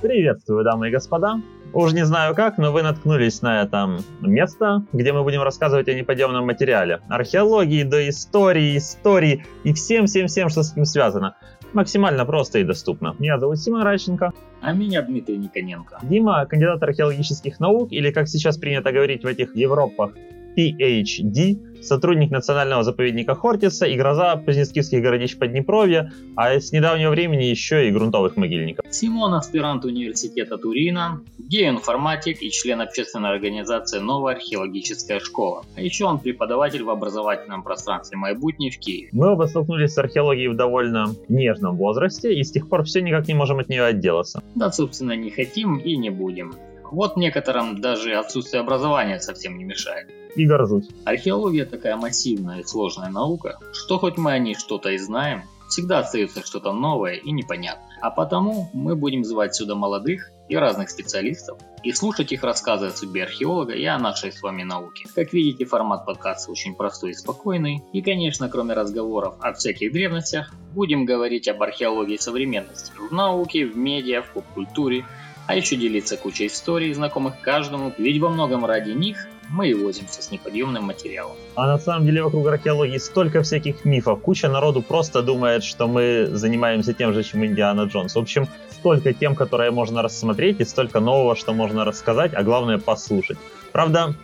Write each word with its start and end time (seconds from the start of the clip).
Приветствую, 0.00 0.62
дамы 0.62 0.88
и 0.88 0.90
господа. 0.92 1.40
Уж 1.72 1.92
не 1.92 2.06
знаю 2.06 2.32
как, 2.36 2.56
но 2.56 2.70
вы 2.70 2.82
наткнулись 2.82 3.42
на 3.42 3.62
это 3.62 3.98
место, 4.20 4.84
где 4.92 5.12
мы 5.12 5.24
будем 5.24 5.42
рассказывать 5.42 5.88
о 5.88 5.94
неподъемном 5.94 6.46
материале. 6.46 7.00
Археологии, 7.08 7.82
до 7.82 8.08
истории, 8.08 8.76
истории 8.76 9.44
и 9.64 9.72
всем-всем-всем, 9.72 10.50
что 10.50 10.62
с 10.62 10.72
этим 10.72 10.84
связано. 10.84 11.34
Максимально 11.72 12.24
просто 12.24 12.60
и 12.60 12.64
доступно. 12.64 13.16
Меня 13.18 13.40
зовут 13.40 13.58
Симон 13.58 13.82
Раченко. 13.82 14.32
А 14.60 14.72
меня 14.72 15.02
Дмитрий 15.02 15.36
Никоненко. 15.36 15.98
Дима, 16.02 16.46
кандидат 16.46 16.80
археологических 16.80 17.58
наук, 17.58 17.90
или 17.90 18.12
как 18.12 18.28
сейчас 18.28 18.56
принято 18.56 18.92
говорить 18.92 19.24
в 19.24 19.26
этих 19.26 19.56
Европах, 19.56 20.12
PhD, 20.56 21.82
сотрудник 21.82 22.30
национального 22.30 22.82
заповедника 22.82 23.34
Хортица 23.34 23.86
и 23.86 23.96
гроза 23.96 24.36
позднескифских 24.36 25.02
городищ 25.02 25.36
Поднепровья, 25.36 26.12
а 26.36 26.58
с 26.58 26.72
недавнего 26.72 27.10
времени 27.10 27.44
еще 27.44 27.88
и 27.88 27.90
грунтовых 27.90 28.36
могильников. 28.36 28.84
Симон– 28.90 29.34
аспирант 29.34 29.84
университета 29.84 30.58
Турина, 30.58 31.20
геоинформатик 31.38 32.42
и 32.42 32.50
член 32.50 32.80
общественной 32.80 33.30
организации 33.30 33.98
«Новая 33.98 34.34
археологическая 34.34 35.20
школа». 35.20 35.64
А 35.76 35.80
еще 35.80 36.04
он 36.04 36.18
преподаватель 36.18 36.82
в 36.82 36.90
образовательном 36.90 37.62
пространстве 37.62 38.18
Майбутни 38.18 38.70
в 38.70 38.78
Киеве. 38.78 39.08
Мы 39.12 39.32
оба 39.32 39.44
столкнулись 39.44 39.92
с 39.92 39.98
археологией 39.98 40.48
в 40.48 40.56
довольно 40.56 41.14
нежном 41.28 41.76
возрасте 41.76 42.34
и 42.34 42.42
с 42.42 42.50
тех 42.50 42.68
пор 42.68 42.84
все 42.84 43.00
никак 43.00 43.28
не 43.28 43.34
можем 43.34 43.58
от 43.58 43.68
нее 43.68 43.84
отделаться. 43.84 44.42
Да, 44.54 44.70
собственно, 44.70 45.12
не 45.16 45.30
хотим 45.30 45.78
и 45.78 45.96
не 45.96 46.10
будем. 46.10 46.54
Вот 46.90 47.16
некоторым 47.16 47.80
даже 47.80 48.14
отсутствие 48.14 48.60
образования 48.60 49.20
совсем 49.20 49.58
не 49.58 49.64
мешает. 49.64 50.08
И 50.34 50.46
горжусь. 50.46 50.88
Археология 51.04 51.64
такая 51.64 51.96
массивная 51.96 52.60
и 52.60 52.64
сложная 52.64 53.10
наука, 53.10 53.58
что 53.72 53.98
хоть 53.98 54.18
мы 54.18 54.32
о 54.32 54.38
ней 54.38 54.54
что-то 54.54 54.90
и 54.90 54.98
знаем, 54.98 55.42
всегда 55.68 56.00
остается 56.00 56.44
что-то 56.44 56.72
новое 56.72 57.14
и 57.14 57.30
непонятное. 57.30 57.98
А 58.00 58.10
потому 58.10 58.70
мы 58.72 58.96
будем 58.96 59.24
звать 59.24 59.54
сюда 59.54 59.74
молодых 59.74 60.30
и 60.48 60.56
разных 60.56 60.90
специалистов 60.90 61.58
и 61.82 61.92
слушать 61.92 62.32
их 62.32 62.42
рассказы 62.42 62.86
о 62.86 62.90
судьбе 62.90 63.24
археолога 63.24 63.72
и 63.74 63.84
о 63.84 63.98
нашей 63.98 64.32
с 64.32 64.42
вами 64.42 64.62
науке. 64.62 65.06
Как 65.14 65.32
видите, 65.32 65.64
формат 65.64 66.06
подкаста 66.06 66.50
очень 66.50 66.74
простой 66.74 67.10
и 67.10 67.14
спокойный. 67.14 67.82
И, 67.92 68.02
конечно, 68.02 68.48
кроме 68.48 68.74
разговоров 68.74 69.34
о 69.40 69.52
всяких 69.52 69.92
древностях, 69.92 70.52
будем 70.74 71.04
говорить 71.04 71.48
об 71.48 71.62
археологии 71.62 72.16
современности 72.16 72.92
в 72.98 73.12
науке, 73.12 73.66
в 73.66 73.76
медиа, 73.76 74.22
в 74.22 74.32
поп-культуре, 74.32 75.04
а 75.48 75.54
еще 75.54 75.76
делиться 75.76 76.18
кучей 76.18 76.46
историй, 76.46 76.92
знакомых 76.92 77.40
каждому, 77.40 77.90
ведь 77.96 78.20
во 78.20 78.28
многом 78.28 78.66
ради 78.66 78.90
них 78.90 79.26
мы 79.48 79.70
и 79.70 79.74
возимся 79.74 80.20
с 80.20 80.30
неподъемным 80.30 80.84
материалом. 80.84 81.36
А 81.54 81.66
на 81.66 81.78
самом 81.78 82.04
деле 82.04 82.22
вокруг 82.22 82.46
археологии 82.48 82.98
столько 82.98 83.42
всяких 83.42 83.86
мифов. 83.86 84.20
Куча 84.20 84.50
народу 84.50 84.82
просто 84.82 85.22
думает, 85.22 85.64
что 85.64 85.88
мы 85.88 86.28
занимаемся 86.32 86.92
тем 86.92 87.14
же, 87.14 87.24
чем 87.24 87.46
Индиана 87.46 87.84
Джонс. 87.84 88.14
В 88.14 88.18
общем, 88.18 88.46
столько 88.70 89.14
тем, 89.14 89.34
которые 89.34 89.70
можно 89.70 90.02
рассмотреть, 90.02 90.60
и 90.60 90.64
столько 90.64 91.00
нового, 91.00 91.34
что 91.34 91.54
можно 91.54 91.86
рассказать, 91.86 92.34
а 92.34 92.42
главное 92.42 92.76
послушать. 92.76 93.38
Правда, 93.72 94.14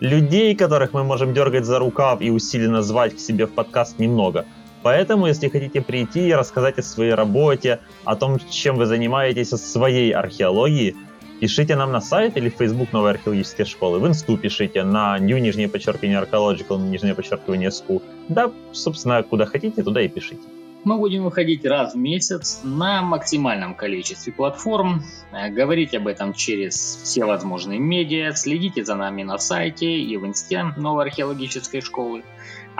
людей, 0.00 0.56
которых 0.56 0.94
мы 0.94 1.04
можем 1.04 1.34
дергать 1.34 1.66
за 1.66 1.78
рукав 1.78 2.22
и 2.22 2.30
усиленно 2.30 2.80
звать 2.80 3.16
к 3.16 3.20
себе 3.20 3.44
в 3.44 3.50
подкаст, 3.50 3.98
немного. 3.98 4.46
Поэтому, 4.82 5.26
если 5.26 5.48
хотите 5.48 5.80
прийти 5.80 6.28
и 6.28 6.32
рассказать 6.32 6.78
о 6.78 6.82
своей 6.82 7.14
работе, 7.14 7.80
о 8.04 8.16
том, 8.16 8.38
чем 8.50 8.76
вы 8.76 8.86
занимаетесь, 8.86 9.52
о 9.52 9.58
своей 9.58 10.12
археологии– 10.12 10.96
Пишите 11.40 11.74
нам 11.74 11.90
на 11.90 12.02
сайт 12.02 12.36
или 12.36 12.50
в 12.50 12.56
Facebook 12.56 12.92
Новой 12.92 13.12
археологической 13.12 13.64
школы. 13.64 13.98
В 13.98 14.06
инсту 14.06 14.36
пишите 14.36 14.84
на 14.84 15.18
new 15.18 15.38
нижнее 15.38 15.70
подчеркивание 15.70 16.20
archaeological 16.20 16.78
нижнее 16.78 17.14
подчеркивание 17.14 17.70
ску. 17.70 18.02
Да, 18.28 18.52
собственно, 18.72 19.22
куда 19.22 19.46
хотите, 19.46 19.82
туда 19.82 20.02
и 20.02 20.08
пишите. 20.08 20.42
Мы 20.84 20.98
будем 20.98 21.24
выходить 21.24 21.64
раз 21.64 21.94
в 21.94 21.96
месяц 21.96 22.60
на 22.62 23.00
максимальном 23.00 23.74
количестве 23.74 24.34
платформ, 24.34 25.02
э, 25.32 25.48
говорить 25.48 25.94
об 25.94 26.08
этом 26.08 26.34
через 26.34 27.00
все 27.02 27.24
возможные 27.24 27.78
медиа, 27.78 28.32
следите 28.34 28.84
за 28.84 28.94
нами 28.94 29.22
на 29.22 29.38
сайте 29.38 29.98
и 29.98 30.16
в 30.18 30.26
инсте 30.26 30.62
Новой 30.76 31.04
археологической 31.04 31.80
школы. 31.80 32.22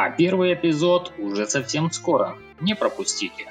А 0.03 0.09
первый 0.09 0.55
эпизод 0.55 1.12
уже 1.19 1.47
совсем 1.47 1.91
скоро, 1.91 2.34
не 2.59 2.75
пропустите. 2.75 3.44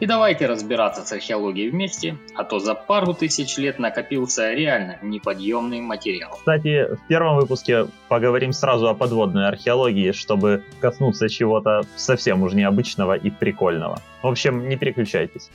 И 0.00 0.06
давайте 0.06 0.46
разбираться 0.46 1.02
с 1.02 1.12
археологией 1.12 1.68
вместе, 1.68 2.16
а 2.34 2.42
то 2.42 2.58
за 2.58 2.74
пару 2.74 3.12
тысяч 3.12 3.58
лет 3.58 3.78
накопился 3.78 4.54
реально 4.54 4.98
неподъемный 5.02 5.82
материал. 5.82 6.30
Кстати, 6.30 6.94
в 6.94 7.06
первом 7.06 7.36
выпуске 7.36 7.86
поговорим 8.08 8.54
сразу 8.54 8.88
о 8.88 8.94
подводной 8.94 9.46
археологии, 9.46 10.12
чтобы 10.12 10.64
коснуться 10.80 11.28
чего-то 11.28 11.82
совсем 11.96 12.42
уж 12.44 12.54
необычного 12.54 13.12
и 13.12 13.28
прикольного. 13.28 14.00
В 14.22 14.26
общем, 14.26 14.70
не 14.70 14.78
переключайтесь. 14.78 15.50